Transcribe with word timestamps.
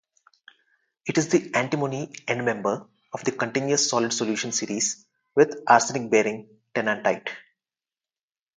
It 1.05 1.19
is 1.19 1.27
the 1.29 1.51
antimony 1.53 2.07
endmember 2.27 2.87
of 3.13 3.23
the 3.23 3.31
continuous 3.33 3.87
solid 3.87 4.11
solution 4.11 4.51
series 4.51 5.05
with 5.35 5.61
arsenic-bearing 5.67 6.49
tennantite. 6.73 7.29